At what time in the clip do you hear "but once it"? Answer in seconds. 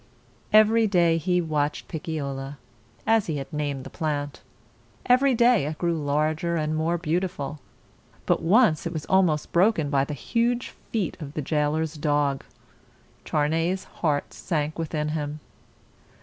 8.25-8.93